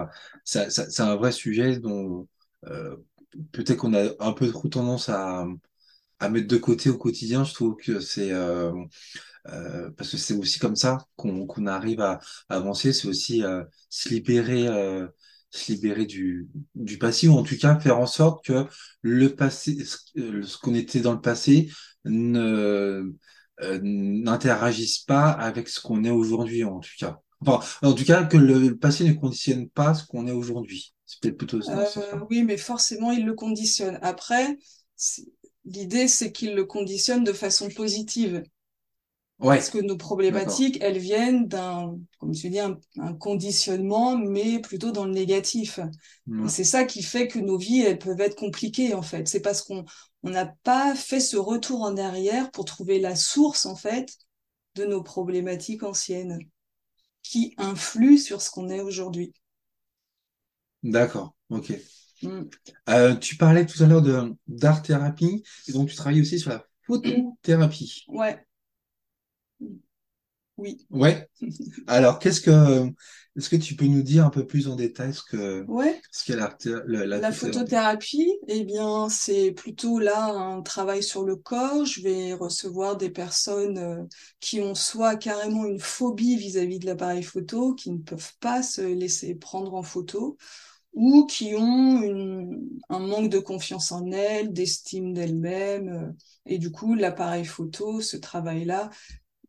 c'est 0.44 1.00
un 1.00 1.16
vrai 1.16 1.30
sujet 1.30 1.78
dont 1.78 2.26
euh, 2.66 2.96
peut-être 3.52 3.78
qu'on 3.78 3.94
a 3.94 4.10
un 4.18 4.32
peu 4.32 4.50
trop 4.50 4.68
tendance 4.68 5.08
à 5.08 5.46
à 6.18 6.28
mettre 6.28 6.48
de 6.48 6.56
côté 6.56 6.90
au 6.90 6.98
quotidien. 6.98 7.44
Je 7.44 7.54
trouve 7.54 7.76
que 7.76 8.00
c'est 8.00 8.32
euh, 9.48 9.86
euh, 9.86 9.90
parce 9.96 10.10
que 10.10 10.16
c'est 10.16 10.34
aussi 10.34 10.58
comme 10.58 10.76
ça 10.76 10.98
qu'on 11.16 11.66
arrive 11.66 12.00
à, 12.00 12.20
avancer. 12.48 12.92
C'est 12.92 13.08
aussi 13.08 13.42
euh, 13.44 13.64
se 13.88 14.08
libérer 14.10 14.66
se 15.50 15.72
libérer 15.72 16.04
du 16.04 16.98
passé 17.00 17.26
ou 17.26 17.32
en 17.32 17.42
tout 17.42 17.56
cas 17.56 17.78
faire 17.80 17.98
en 17.98 18.06
sorte 18.06 18.44
que 18.44 18.66
le 19.00 19.34
passé 19.34 19.82
ce 19.82 20.58
qu'on 20.58 20.74
était 20.74 21.00
dans 21.00 21.14
le 21.14 21.22
passé 21.22 21.70
ne 22.04 23.14
euh, 23.60 23.80
n'interagissent 23.82 25.00
pas 25.00 25.30
avec 25.30 25.68
ce 25.68 25.80
qu'on 25.80 26.04
est 26.04 26.10
aujourd'hui, 26.10 26.64
en 26.64 26.78
tout 26.78 26.90
cas. 26.98 27.20
En 27.82 27.92
tout 27.92 28.04
cas, 28.04 28.24
que 28.24 28.36
le 28.36 28.76
passé 28.76 29.04
ne 29.04 29.12
conditionne 29.12 29.68
pas 29.68 29.94
ce 29.94 30.04
qu'on 30.06 30.26
est 30.26 30.32
aujourd'hui. 30.32 30.94
C'est 31.06 31.20
peut-être 31.20 31.38
plutôt 31.38 31.62
ça. 31.62 31.78
Euh, 31.78 32.20
oui, 32.30 32.42
mais 32.42 32.56
forcément, 32.56 33.10
il 33.10 33.24
le 33.24 33.34
conditionne. 33.34 33.98
Après, 34.02 34.58
l'idée, 35.64 36.08
c'est 36.08 36.32
qu'il 36.32 36.54
le 36.54 36.64
conditionne 36.64 37.24
de 37.24 37.32
façon 37.32 37.68
positive. 37.68 38.42
Ouais. 39.38 39.56
Parce 39.56 39.70
que 39.70 39.78
nos 39.78 39.96
problématiques, 39.96 40.78
elles 40.80 40.98
viennent 40.98 41.46
d'un, 41.46 41.96
comme 42.18 42.34
je 42.34 42.48
dis, 42.48 42.58
un, 42.58 42.78
conditionnement, 43.20 44.16
mais 44.16 44.58
plutôt 44.58 44.90
dans 44.90 45.04
le 45.04 45.12
négatif. 45.12 45.78
Et 46.44 46.48
c'est 46.48 46.64
ça 46.64 46.84
qui 46.84 47.02
fait 47.04 47.28
que 47.28 47.38
nos 47.38 47.56
vies, 47.56 47.82
elles 47.82 48.00
peuvent 48.00 48.20
être 48.20 48.34
compliquées, 48.34 48.94
en 48.94 49.02
fait. 49.02 49.28
C'est 49.28 49.40
parce 49.40 49.62
qu'on 49.62 49.84
on 50.24 50.30
n'a 50.30 50.46
pas 50.64 50.96
fait 50.96 51.20
ce 51.20 51.36
retour 51.36 51.82
en 51.82 51.96
arrière 51.96 52.50
pour 52.50 52.64
trouver 52.64 52.98
la 52.98 53.14
source, 53.14 53.64
en 53.64 53.76
fait, 53.76 54.12
de 54.74 54.84
nos 54.84 55.04
problématiques 55.04 55.84
anciennes 55.84 56.40
qui 57.22 57.54
influent 57.58 58.18
sur 58.18 58.42
ce 58.42 58.50
qu'on 58.50 58.68
est 58.68 58.80
aujourd'hui. 58.80 59.32
D'accord, 60.82 61.34
ok. 61.50 61.74
Mm. 62.22 62.42
Euh, 62.88 63.14
tu 63.14 63.36
parlais 63.36 63.66
tout 63.66 63.80
à 63.82 63.86
l'heure 63.86 64.02
de 64.02 64.34
d'art 64.48 64.82
thérapie, 64.82 65.44
et 65.68 65.72
donc 65.72 65.88
tu 65.88 65.94
travailles 65.94 66.20
aussi 66.20 66.40
sur 66.40 66.50
la 66.50 66.64
photothérapie. 66.82 68.04
Ouais. 68.08 68.44
Oui. 70.58 70.76
Ouais. 70.90 71.28
Alors, 71.86 72.18
qu'est-ce 72.18 72.40
que 72.40 72.90
est-ce 73.36 73.48
que 73.48 73.56
tu 73.56 73.76
peux 73.76 73.86
nous 73.86 74.02
dire 74.02 74.26
un 74.26 74.30
peu 74.30 74.46
plus 74.46 74.66
en 74.66 74.74
détail 74.74 75.14
ce 75.14 75.22
que 75.22 75.64
ouais. 75.68 76.00
ce 76.10 76.24
qu'est 76.24 76.34
la, 76.36 76.56
la, 76.86 77.06
la 77.20 77.32
photothérapie 77.32 78.32
Eh 78.48 78.64
bien, 78.64 79.08
c'est 79.08 79.52
plutôt 79.52 80.00
là 80.00 80.26
un 80.26 80.60
travail 80.62 81.02
sur 81.04 81.24
le 81.24 81.36
corps. 81.36 81.84
Je 81.84 82.02
vais 82.02 82.32
recevoir 82.32 82.96
des 82.96 83.10
personnes 83.10 83.78
euh, 83.78 84.02
qui 84.40 84.60
ont 84.60 84.74
soit 84.74 85.16
carrément 85.16 85.66
une 85.66 85.78
phobie 85.78 86.36
vis-à-vis 86.36 86.80
de 86.80 86.86
l'appareil 86.86 87.22
photo, 87.22 87.74
qui 87.74 87.92
ne 87.92 87.98
peuvent 87.98 88.32
pas 88.40 88.62
se 88.64 88.80
laisser 88.80 89.36
prendre 89.36 89.74
en 89.74 89.84
photo, 89.84 90.36
ou 90.94 91.26
qui 91.26 91.54
ont 91.54 92.02
une, 92.02 92.68
un 92.88 92.98
manque 92.98 93.30
de 93.30 93.38
confiance 93.38 93.92
en 93.92 94.10
elles, 94.10 94.52
d'estime 94.52 95.12
d'elles-mêmes. 95.14 95.88
Euh, 95.88 96.12
et 96.46 96.58
du 96.58 96.72
coup, 96.72 96.94
l'appareil 96.94 97.44
photo, 97.44 98.00
ce 98.00 98.16
travail-là, 98.16 98.90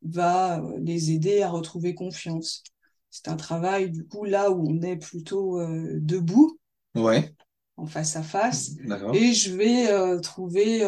va 0.04 0.60
euh, 0.60 0.80
les 0.82 1.12
aider 1.12 1.42
à 1.42 1.50
retrouver 1.50 1.96
confiance. 1.96 2.64
C'est 3.10 3.28
un 3.28 3.36
travail, 3.36 3.90
du 3.90 4.06
coup, 4.06 4.26
là 4.26 4.52
où 4.52 4.70
on 4.70 4.82
est 4.82 4.98
plutôt 4.98 5.60
euh, 5.60 5.98
debout, 6.00 6.60
ouais. 6.96 7.34
en 7.78 7.86
face 7.86 8.16
à 8.16 8.24
face, 8.24 8.72
et 9.14 9.34
je 9.34 9.56
vais 9.56 9.92
euh, 9.92 10.20
trouver... 10.20 10.80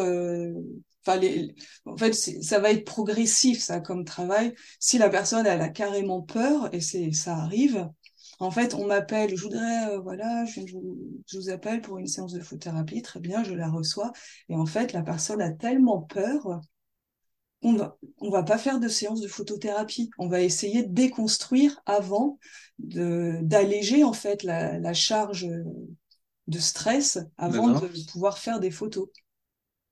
Les... 1.20 1.52
en 1.84 1.96
fait, 1.96 2.12
ça 2.12 2.60
va 2.60 2.70
être 2.70 2.84
progressif, 2.84 3.60
ça, 3.60 3.80
comme 3.80 4.04
travail. 4.04 4.54
Si 4.78 4.98
la 4.98 5.10
personne, 5.10 5.46
elle 5.46 5.60
a 5.60 5.68
carrément 5.68 6.22
peur, 6.22 6.72
et 6.72 6.80
ça 6.80 7.36
arrive, 7.36 7.88
en 8.38 8.52
fait, 8.52 8.74
on 8.74 8.86
m'appelle, 8.86 9.36
je 9.36 9.42
voudrais, 9.42 9.98
voilà, 9.98 10.44
je, 10.44 10.60
je, 10.60 10.76
je, 11.26 11.38
vous 11.38 11.50
appelle 11.50 11.80
pour 11.80 11.98
une 11.98 12.06
séance 12.06 12.32
de 12.32 12.40
photothérapie, 12.40 13.02
très 13.02 13.18
bien, 13.18 13.42
je 13.42 13.54
la 13.54 13.68
reçois. 13.68 14.12
Et 14.48 14.54
en 14.54 14.66
fait, 14.66 14.92
la 14.92 15.02
personne 15.02 15.42
a 15.42 15.50
tellement 15.50 16.02
peur 16.02 16.60
on 17.62 17.74
va, 17.74 17.96
on 18.18 18.30
va 18.30 18.42
pas 18.42 18.58
faire 18.58 18.80
de 18.80 18.88
séance 18.88 19.20
de 19.20 19.28
photothérapie. 19.28 20.10
On 20.18 20.28
va 20.28 20.40
essayer 20.40 20.82
de 20.82 20.92
déconstruire 20.92 21.80
avant 21.86 22.38
de, 22.78 23.38
d'alléger, 23.42 24.04
en 24.04 24.12
fait, 24.12 24.42
la, 24.42 24.78
la 24.78 24.94
charge 24.94 25.48
de 26.48 26.58
stress 26.58 27.18
avant 27.38 27.68
de 27.68 28.10
pouvoir 28.10 28.38
faire 28.38 28.60
des 28.60 28.70
photos. 28.70 29.08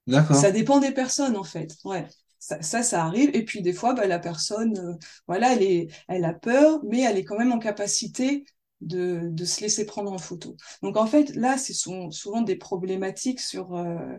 D'accord. 0.07 0.37
Ça 0.37 0.51
dépend 0.51 0.81
des 0.81 0.93
personnes, 0.93 1.37
en 1.37 1.45
fait. 1.45 1.77
Ouais. 1.85 2.07
Ça, 2.39 2.83
ça, 2.83 3.05
arrive. 3.05 3.31
Et 3.35 3.45
puis, 3.45 3.63
des 3.63 3.75
fois, 3.75 3.93
bah, 3.93 4.07
la 4.07 4.19
personne, 4.19 4.77
euh, 4.79 4.95
voilà, 5.29 5.53
elle 5.53 5.63
est, 5.63 5.89
elle 6.09 6.25
a 6.25 6.33
peur, 6.33 6.81
mais 6.85 7.03
elle 7.03 7.19
est 7.19 7.25
quand 7.25 7.39
même 7.39 7.53
en 7.53 7.59
capacité 7.59 8.45
de, 8.81 9.29
de 9.31 9.45
se 9.45 9.61
laisser 9.61 9.85
prendre 9.85 10.11
en 10.11 10.19
photo. 10.19 10.57
Donc, 10.83 10.97
en 10.97 11.07
fait, 11.07 11.35
là, 11.37 11.59
ce 11.59 11.75
sont 11.75 12.11
souvent 12.11 12.41
des 12.41 12.57
problématiques 12.57 13.41
sur 13.41 13.77
euh, 13.77 14.17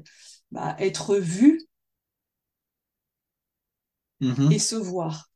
bah, 0.52 0.76
être 0.80 1.18
vue 1.18 1.60
Mhm. 4.22 4.52
et 4.52 4.60
se 4.60 4.76
voir. 4.76 5.30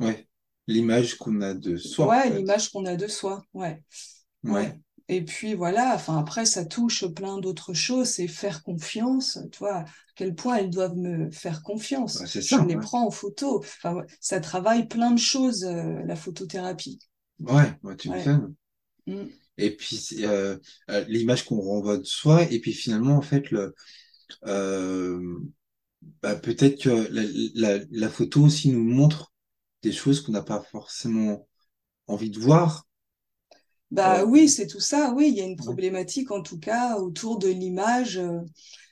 Ouais, 0.00 0.26
l'image 0.66 1.16
qu'on 1.16 1.40
a 1.40 1.54
de 1.54 1.76
soi. 1.76 2.08
Ouais, 2.08 2.30
l'image 2.30 2.70
qu'on 2.70 2.84
a 2.86 2.96
de 2.96 3.06
soi. 3.06 3.42
Ouais. 3.54 3.82
Ouais. 4.44 4.78
Et 5.08 5.24
puis 5.24 5.54
voilà, 5.54 5.94
enfin 5.94 6.18
après 6.18 6.46
ça 6.46 6.64
touche 6.64 7.04
plein 7.06 7.38
d'autres 7.38 7.74
choses, 7.74 8.08
c'est 8.08 8.28
faire 8.28 8.62
confiance, 8.62 9.38
tu 9.50 9.58
vois, 9.58 9.78
à 9.78 9.84
quel 10.14 10.34
point 10.34 10.56
elles 10.56 10.70
doivent 10.70 10.96
me 10.96 11.30
faire 11.30 11.62
confiance. 11.62 12.24
c'est 12.26 12.40
Je 12.40 12.56
les 12.66 12.76
prends 12.76 13.06
en 13.06 13.10
photo. 13.10 13.58
Enfin, 13.58 14.02
ça 14.20 14.40
travaille 14.40 14.86
plein 14.86 15.10
de 15.10 15.18
choses, 15.18 15.64
euh, 15.64 16.00
la 16.06 16.16
photothérapie. 16.16 16.98
Ouais, 17.40 17.72
ouais 17.82 17.96
tu 17.96 18.08
Ouais. 18.08 18.24
Mm. 19.06 19.24
Et 19.58 19.76
puis 19.76 20.00
euh, 20.20 20.56
euh, 20.90 21.04
l'image 21.08 21.44
qu'on 21.44 21.60
renvoie 21.60 21.98
de 21.98 22.04
soi, 22.04 22.44
et 22.50 22.60
puis 22.60 22.72
finalement 22.72 23.16
en 23.16 23.22
fait 23.22 23.50
le 23.50 23.74
euh, 24.46 25.38
bah, 26.22 26.36
peut-être 26.36 26.80
que 26.80 26.90
la, 26.90 27.22
la, 27.54 27.84
la, 27.90 28.08
photo 28.08 28.42
aussi 28.42 28.70
nous 28.70 28.84
montre 28.84 29.32
des 29.82 29.92
choses 29.92 30.20
qu'on 30.20 30.32
n'a 30.32 30.42
pas 30.42 30.60
forcément 30.60 31.48
envie 32.06 32.30
de 32.30 32.38
voir. 32.38 32.86
Bah 33.90 34.20
euh, 34.20 34.24
oui, 34.24 34.48
c'est 34.48 34.66
tout 34.66 34.80
ça. 34.80 35.12
Oui, 35.14 35.28
il 35.28 35.36
y 35.36 35.40
a 35.40 35.44
une 35.44 35.56
problématique 35.56 36.30
en 36.30 36.42
tout 36.42 36.58
cas 36.58 36.96
autour 36.96 37.38
de 37.38 37.48
l'image. 37.48 38.18
Euh, 38.18 38.40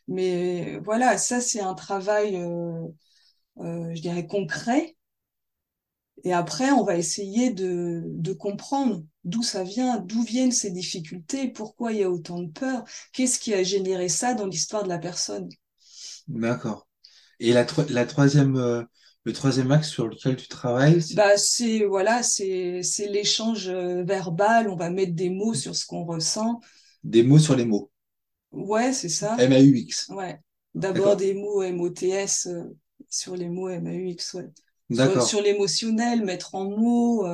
mais 0.08 0.78
voilà, 0.80 1.16
ça 1.18 1.40
c'est 1.40 1.60
un 1.60 1.74
travail, 1.74 2.36
euh, 2.36 2.86
euh, 3.58 3.94
je 3.94 4.02
dirais, 4.02 4.26
concret. 4.26 4.96
Et 6.24 6.32
après, 6.34 6.70
on 6.72 6.84
va 6.84 6.96
essayer 6.96 7.50
de, 7.50 8.02
de 8.06 8.32
comprendre 8.34 9.02
d'où 9.24 9.42
ça 9.42 9.62
vient, 9.62 9.98
d'où 9.98 10.22
viennent 10.22 10.52
ces 10.52 10.70
difficultés, 10.70 11.48
pourquoi 11.48 11.92
il 11.92 12.00
y 12.00 12.02
a 12.02 12.10
autant 12.10 12.40
de 12.40 12.50
peur, 12.50 12.84
qu'est-ce 13.12 13.38
qui 13.38 13.54
a 13.54 13.62
généré 13.62 14.08
ça 14.08 14.34
dans 14.34 14.46
l'histoire 14.46 14.82
de 14.82 14.88
la 14.88 14.98
personne. 14.98 15.48
D'accord. 16.28 16.89
Et 17.40 17.52
la, 17.52 17.66
la 17.88 18.06
troisième, 18.06 18.56
euh, 18.56 18.82
le 19.24 19.32
troisième 19.32 19.72
axe 19.72 19.88
sur 19.88 20.06
lequel 20.06 20.36
tu 20.36 20.46
travailles, 20.46 21.02
c'est... 21.02 21.14
Bah, 21.14 21.36
c'est 21.36 21.84
voilà, 21.84 22.22
c'est 22.22 22.82
l'échange 23.08 23.68
euh, 23.68 24.04
verbal. 24.04 24.68
On 24.68 24.76
va 24.76 24.90
mettre 24.90 25.14
des 25.14 25.30
mots 25.30 25.54
sur 25.54 25.74
ce 25.74 25.86
qu'on 25.86 26.04
ressent. 26.04 26.60
Des 27.02 27.22
mots 27.22 27.38
sur 27.38 27.56
les 27.56 27.64
mots. 27.64 27.90
Ouais, 28.52 28.92
c'est 28.92 29.08
ça. 29.08 29.36
M-A-U-X. 29.38 30.10
Ouais. 30.10 30.38
D'abord 30.74 31.16
des 31.16 31.34
mots 31.34 31.62
M-O-T-S 31.62 32.46
euh, 32.46 32.62
sur 33.08 33.36
les 33.36 33.48
mots 33.48 33.68
M-A-U-X, 33.68 34.34
ouais. 34.34 34.48
Sur, 34.92 35.22
sur 35.22 35.42
l'émotionnel, 35.42 36.24
mettre 36.24 36.54
en 36.54 36.68
mots. 36.68 37.26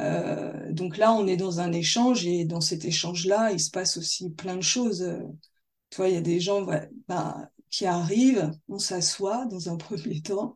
Euh, 0.00 0.72
donc 0.72 0.96
là, 0.96 1.12
on 1.12 1.26
est 1.26 1.36
dans 1.36 1.60
un 1.60 1.72
échange 1.72 2.24
et 2.26 2.44
dans 2.44 2.60
cet 2.60 2.84
échange-là, 2.84 3.50
il 3.52 3.60
se 3.60 3.70
passe 3.70 3.96
aussi 3.96 4.30
plein 4.30 4.56
de 4.56 4.62
choses. 4.62 5.12
Tu 5.90 5.96
vois, 5.96 6.08
il 6.08 6.14
y 6.14 6.18
a 6.18 6.22
des 6.22 6.40
gens, 6.40 6.66
bah, 7.08 7.50
qui 7.70 7.86
arrive, 7.86 8.50
on 8.68 8.78
s'assoit 8.78 9.46
dans 9.46 9.68
un 9.68 9.76
premier 9.78 10.22
temps 10.22 10.54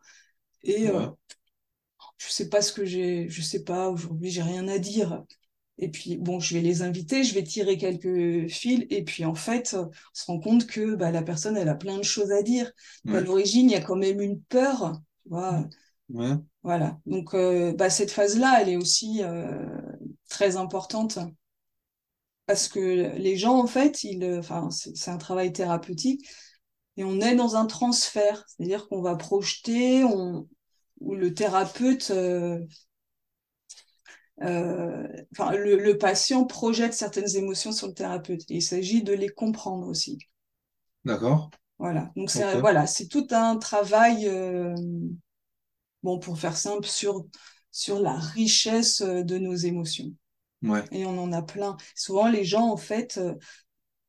et 0.62 0.88
euh, 0.88 1.08
je 2.18 2.30
sais 2.30 2.48
pas 2.48 2.62
ce 2.62 2.72
que 2.72 2.84
j'ai, 2.84 3.28
je 3.28 3.42
sais 3.42 3.64
pas, 3.64 3.90
aujourd'hui 3.90 4.30
j'ai 4.30 4.42
rien 4.42 4.68
à 4.68 4.78
dire. 4.78 5.24
Et 5.78 5.88
puis 5.90 6.16
bon, 6.16 6.38
je 6.38 6.54
vais 6.54 6.60
les 6.60 6.82
inviter, 6.82 7.24
je 7.24 7.34
vais 7.34 7.42
tirer 7.42 7.76
quelques 7.76 8.48
fils 8.48 8.86
et 8.90 9.02
puis 9.02 9.24
en 9.24 9.34
fait, 9.34 9.74
on 9.74 9.90
se 10.12 10.26
rend 10.26 10.38
compte 10.38 10.66
que 10.66 10.94
bah, 10.94 11.10
la 11.10 11.22
personne 11.22 11.56
elle 11.56 11.68
a 11.68 11.74
plein 11.74 11.98
de 11.98 12.04
choses 12.04 12.30
à 12.30 12.42
dire. 12.42 12.70
À 13.08 13.20
l'origine, 13.20 13.68
il 13.68 13.72
y 13.72 13.76
a 13.76 13.80
quand 13.80 13.96
même 13.96 14.20
une 14.20 14.40
peur, 14.42 15.00
tu 15.22 15.30
vois. 15.30 15.66
Ouais. 16.10 16.34
Voilà. 16.62 17.00
Donc 17.06 17.34
euh, 17.34 17.72
bah, 17.72 17.90
cette 17.90 18.10
phase-là, 18.10 18.58
elle 18.60 18.68
est 18.68 18.76
aussi 18.76 19.22
euh, 19.22 19.66
très 20.28 20.56
importante 20.56 21.18
parce 22.46 22.68
que 22.68 23.16
les 23.16 23.36
gens 23.36 23.58
en 23.58 23.66
fait, 23.66 24.04
ils, 24.04 24.24
enfin 24.38 24.68
c'est 24.70 25.10
un 25.10 25.18
travail 25.18 25.52
thérapeutique 25.52 26.28
et 26.96 27.04
on 27.04 27.20
est 27.20 27.34
dans 27.34 27.56
un 27.56 27.66
transfert, 27.66 28.44
c'est-à-dire 28.46 28.88
qu'on 28.88 29.00
va 29.00 29.16
projeter, 29.16 30.04
on, 30.04 30.48
où 31.00 31.14
le 31.14 31.34
thérapeute, 31.34 32.10
euh, 32.10 32.58
euh, 34.42 35.06
enfin, 35.32 35.52
le, 35.52 35.76
le, 35.76 35.98
patient 35.98 36.44
projette 36.44 36.94
certaines 36.94 37.36
émotions 37.36 37.72
sur 37.72 37.88
le 37.88 37.94
thérapeute. 37.94 38.42
Et 38.50 38.56
il 38.56 38.62
s'agit 38.62 39.02
de 39.02 39.12
les 39.12 39.28
comprendre 39.28 39.86
aussi. 39.86 40.18
D'accord. 41.04 41.50
Voilà. 41.78 42.12
Donc 42.14 42.30
c'est 42.30 42.44
okay. 42.44 42.60
voilà, 42.60 42.86
c'est 42.86 43.08
tout 43.08 43.26
un 43.30 43.56
travail, 43.56 44.28
euh, 44.28 44.74
bon 46.02 46.18
pour 46.18 46.38
faire 46.38 46.56
simple, 46.56 46.86
sur 46.86 47.26
sur 47.70 48.00
la 48.00 48.14
richesse 48.14 49.00
de 49.00 49.38
nos 49.38 49.54
émotions. 49.54 50.12
Ouais. 50.62 50.84
Et 50.92 51.06
on 51.06 51.18
en 51.18 51.32
a 51.32 51.42
plein. 51.42 51.76
Souvent 51.96 52.28
les 52.28 52.44
gens 52.44 52.68
en 52.68 52.76
fait 52.76 53.18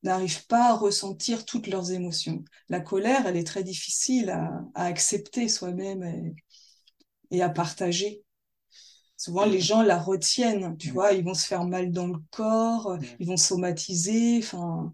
n'arrivent 0.04 0.46
pas 0.48 0.72
à 0.72 0.76
ressentir 0.76 1.46
toutes 1.46 1.68
leurs 1.68 1.92
émotions. 1.92 2.44
La 2.70 2.82
colère, 2.82 3.26
elle 3.28 3.38
est 3.38 3.48
très 3.48 3.64
difficile 3.64 4.30
à, 4.30 4.64
à 4.76 4.86
accepter 4.86 5.48
soi-même 5.50 6.04
et, 6.04 6.36
et 7.32 7.42
à 7.42 7.50
partager. 7.50 8.24
Souvent, 9.18 9.46
les 9.46 9.62
gens 9.62 9.84
la 9.84 9.98
retiennent, 10.00 10.78
tu 10.78 10.92
vois, 10.92 11.14
ils 11.14 11.24
vont 11.24 11.34
se 11.34 11.48
faire 11.48 11.66
mal 11.66 11.92
dans 11.92 12.08
le 12.08 12.20
corps, 12.32 12.98
ils 13.20 13.28
vont 13.28 13.38
somatiser, 13.38 14.40
enfin. 14.40 14.94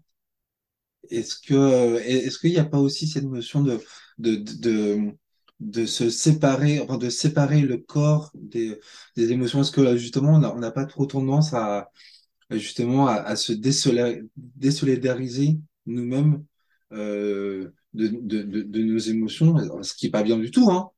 Est-ce 1.10 1.36
que, 1.36 1.98
est-ce 2.00 2.38
qu'il 2.38 2.50
n'y 2.50 2.58
a 2.58 2.64
pas 2.64 2.78
aussi 2.78 3.08
cette 3.08 3.24
notion 3.24 3.62
de, 3.62 3.80
de, 4.18 4.36
de, 4.36 5.12
de 5.60 5.86
se 5.86 6.10
séparer, 6.10 6.78
enfin, 6.80 6.98
de 6.98 7.08
séparer 7.10 7.62
le 7.62 7.78
corps 7.78 8.30
des, 8.34 8.78
des 9.16 9.32
émotions? 9.32 9.62
Est-ce 9.62 9.72
que, 9.72 9.96
justement, 9.96 10.34
on 10.34 10.58
n'a 10.58 10.70
pas 10.70 10.84
trop 10.86 11.06
tendance 11.06 11.52
à, 11.54 11.90
justement, 12.58 13.06
à, 13.06 13.14
à 13.14 13.36
se 13.36 13.52
désolidariser 13.52 15.58
nous-mêmes, 15.86 16.44
euh, 16.92 17.70
de, 17.94 18.08
de, 18.08 18.42
de, 18.42 18.62
de, 18.62 18.82
nos 18.82 18.98
émotions, 18.98 19.56
ce 19.82 19.94
qui 19.94 20.06
est 20.06 20.10
pas 20.10 20.22
bien 20.22 20.38
du 20.38 20.50
tout, 20.50 20.70
hein. 20.70 20.90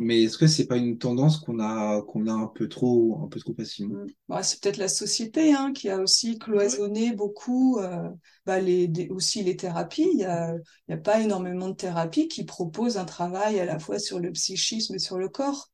Mais 0.00 0.22
est-ce 0.22 0.38
que 0.38 0.46
c'est 0.46 0.68
pas 0.68 0.76
une 0.76 0.96
tendance 0.96 1.40
qu'on 1.40 1.58
a 1.58 2.02
qu'on 2.02 2.28
a 2.28 2.32
un 2.32 2.46
peu 2.46 2.68
trop 2.68 3.20
un 3.24 3.26
peu 3.26 3.40
trop 3.40 3.52
facilement? 3.52 4.04
Bah, 4.28 4.44
C'est 4.44 4.62
peut-être 4.62 4.76
la 4.76 4.86
société 4.86 5.52
hein, 5.52 5.72
qui 5.72 5.90
a 5.90 5.98
aussi 5.98 6.38
cloisonné 6.38 7.12
beaucoup 7.12 7.80
euh, 7.80 8.08
bah, 8.46 8.60
les, 8.60 8.86
des, 8.86 9.08
aussi 9.08 9.42
les 9.42 9.56
thérapies. 9.56 10.08
Il 10.12 10.20
y 10.20 10.24
a, 10.24 10.54
il 10.54 10.92
y 10.92 10.94
a 10.94 10.98
pas 10.98 11.20
énormément 11.20 11.68
de 11.68 11.74
thérapies 11.74 12.28
qui 12.28 12.44
proposent 12.44 12.96
un 12.96 13.06
travail 13.06 13.58
à 13.58 13.64
la 13.64 13.80
fois 13.80 13.98
sur 13.98 14.20
le 14.20 14.30
psychisme 14.30 14.94
et 14.94 15.00
sur 15.00 15.18
le 15.18 15.28
corps. 15.28 15.68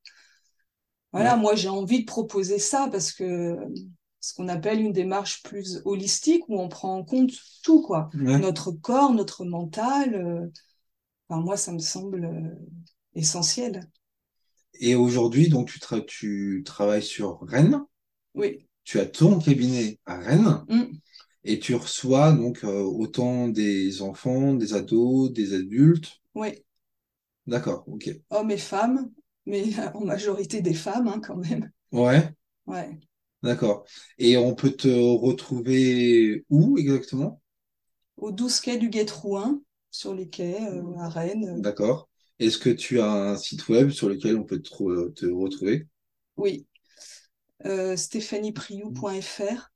Voilà, 1.13 1.35
ouais. 1.35 1.37
moi 1.37 1.55
j'ai 1.55 1.69
envie 1.69 2.01
de 2.01 2.07
proposer 2.07 2.59
ça 2.59 2.89
parce 2.91 3.13
que 3.13 3.59
ce 4.25 4.33
qu'on 4.33 4.49
appelle 4.49 4.81
une 4.81 4.93
démarche 4.93 5.43
plus 5.43 5.83
holistique 5.85 6.49
où 6.49 6.59
on 6.59 6.71
prend 6.71 6.97
en 6.97 7.05
compte 7.05 7.33
tout 7.63 7.83
quoi, 7.83 8.09
ouais. 8.15 8.39
notre 8.39 8.73
corps, 8.73 9.13
notre 9.13 9.45
mental. 9.45 10.15
Euh, 10.15 10.47
enfin, 11.29 11.43
moi 11.43 11.59
ça 11.59 11.73
me 11.73 11.79
semble 11.79 12.25
euh, 12.25 12.55
essentiel. 13.15 13.87
Et 14.81 14.95
aujourd'hui, 14.95 15.49
donc, 15.49 15.69
tu, 15.69 15.79
tra 15.79 16.01
tu, 16.01 16.63
travailles 16.65 17.03
sur 17.03 17.41
Rennes. 17.43 17.81
Oui. 18.35 18.67
Tu 18.83 18.99
as 18.99 19.07
ton 19.07 19.39
cabinet 19.39 20.01
à 20.07 20.17
Rennes. 20.17 20.65
Mm. 20.69 20.97
Et 21.45 21.59
tu 21.59 21.75
reçois 21.75 22.33
donc 22.33 22.65
euh, 22.65 22.81
autant 22.81 23.49
des 23.49 24.01
enfants, 24.01 24.55
des 24.55 24.73
ados, 24.73 25.31
des 25.33 25.53
adultes. 25.55 26.21
Oui. 26.35 26.65
D'accord, 27.47 27.85
ok. 27.87 28.11
Hommes 28.31 28.51
et 28.51 28.57
femmes, 28.57 29.11
mais 29.45 29.65
en 29.95 30.05
majorité 30.05 30.63
des 30.63 30.75
femmes 30.75 31.09
hein, 31.09 31.21
quand 31.23 31.37
même. 31.37 31.71
Ouais. 31.93 32.31
Ouais. 32.67 32.99
D'accord. 33.45 33.85
Et 34.19 34.37
on 34.37 34.55
peut 34.55 34.71
te 34.71 34.89
retrouver 34.89 36.45
où 36.49 36.79
exactement? 36.79 37.43
Au 38.17 38.33
12 38.33 38.61
quai 38.61 38.79
du 38.79 38.89
Guet-Trouin, 38.89 39.61
sur 39.91 40.15
les 40.15 40.29
quais 40.29 40.61
euh, 40.63 40.99
à 40.99 41.09
Rennes. 41.09 41.61
D'accord. 41.61 42.09
Est-ce 42.39 42.59
que 42.59 42.71
tu 42.71 43.01
as 43.01 43.13
un 43.13 43.37
site 43.37 43.69
web 43.69 43.91
sur 43.91 44.09
lequel 44.09 44.37
on 44.37 44.45
peut 44.45 44.61
te, 44.61 45.09
te 45.11 45.27
retrouver? 45.27 45.87
Oui, 46.37 46.67
euh, 47.67 47.97
stéphaniepriou.fr. 47.97 49.71